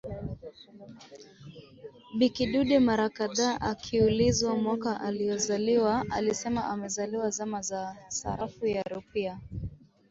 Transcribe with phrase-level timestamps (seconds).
[2.17, 9.39] Bi kidude mara kadhaa akiulizwa mwaka aliozaliwa alisema amezaliwa zama za Sarafu ya Rupia